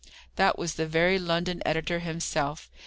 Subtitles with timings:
[0.35, 2.71] That was the very London editor himself.